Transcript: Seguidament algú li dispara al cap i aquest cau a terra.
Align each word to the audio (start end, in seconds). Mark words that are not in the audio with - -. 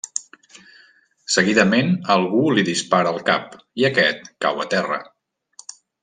Seguidament 1.33 1.91
algú 2.13 2.41
li 2.59 2.63
dispara 2.69 3.11
al 3.15 3.21
cap 3.27 3.53
i 3.83 3.85
aquest 3.91 4.31
cau 4.47 4.63
a 4.65 4.67
terra. 4.73 4.99